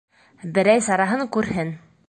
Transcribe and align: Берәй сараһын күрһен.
Берәй 0.55 0.81
сараһын 0.87 1.23
күрһен. 1.37 1.75